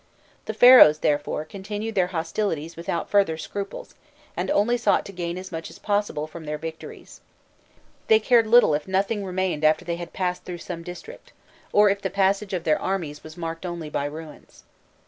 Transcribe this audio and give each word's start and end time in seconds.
The 0.45 0.55
Pharaohs, 0.55 0.97
therefore, 0.97 1.45
continued 1.45 1.93
their 1.93 2.07
hostilities 2.07 2.75
without 2.75 3.07
further 3.07 3.37
scruples, 3.37 3.93
and 4.35 4.49
only 4.49 4.75
sought 4.75 5.05
to 5.05 5.11
gain 5.11 5.37
as 5.37 5.51
much 5.51 5.69
as 5.69 5.77
possible 5.77 6.25
from 6.25 6.45
their 6.45 6.57
victories. 6.57 7.21
They 8.07 8.19
cared 8.19 8.47
little 8.47 8.73
if 8.73 8.87
nothing 8.87 9.23
remained 9.23 9.63
after 9.63 9.85
they 9.85 9.97
had 9.97 10.11
passed 10.11 10.43
through 10.43 10.57
some 10.57 10.81
district, 10.81 11.33
or 11.71 11.87
if 11.87 12.01
the 12.01 12.09
passage 12.09 12.53
of 12.55 12.63
their 12.63 12.81
armies 12.81 13.23
was 13.23 13.37
marked 13.37 13.63
only 13.63 13.91
by 13.91 14.05
ruins. 14.05 14.63